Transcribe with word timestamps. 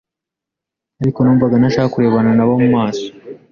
ariko 1.01 1.17
numvaga 1.21 1.55
ntashaka 1.57 1.87
no 1.87 1.91
kurebana 1.93 2.31
nabo 2.37 2.53
mu 2.61 2.69
maso 2.75 3.05